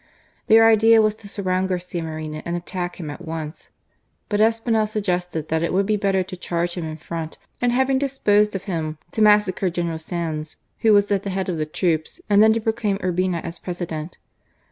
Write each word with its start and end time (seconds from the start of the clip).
Their 0.47 0.67
idea 0.67 0.99
was 0.99 1.13
to 1.21 1.29
surround 1.29 1.69
Garcia 1.69 2.01
Moreno 2.01 2.41
and 2.43 2.55
attack 2.55 2.95
him 2.99 3.11
at 3.11 3.23
once; 3.23 3.69
but 4.29 4.39
Espinel 4.39 4.87
suggested 4.87 5.49
that 5.49 5.61
it 5.61 5.71
would 5.71 5.85
be 5.85 5.95
better 5.95 6.23
to 6.23 6.35
charge 6.35 6.73
him 6.73 6.85
in 6.85 6.97
front, 6.97 7.37
and 7.61 7.71
having 7.71 7.99
disposed 7.99 8.55
of 8.55 8.63
him, 8.63 8.97
to 9.11 9.21
massacre 9.21 9.69
General 9.69 9.99
Saenz, 9.99 10.55
who 10.79 10.91
was 10.91 11.11
at 11.11 11.21
the 11.21 11.29
head 11.29 11.49
of 11.49 11.59
the 11.59 11.67
troops, 11.67 12.19
and 12.31 12.41
then 12.41 12.51
to 12.53 12.59
proclaim 12.59 12.97
Urbina 12.97 13.43
as 13.43 13.59
President. 13.59 14.17